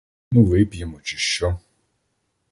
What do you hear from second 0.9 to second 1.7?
чи що?